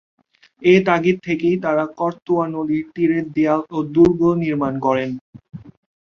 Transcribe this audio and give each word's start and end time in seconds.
এ 0.61 0.75
তাগিদ 0.87 1.17
থেকেই 1.23 1.55
তারা 1.65 1.85
করতোয়া 1.99 2.45
নদীর 2.55 2.85
তীরে 2.93 3.19
দেয়াল 3.35 3.61
ও 3.69 3.79
দুর্গ 3.93 4.21
নির্মাণ 4.43 4.73
করেন। 4.85 5.09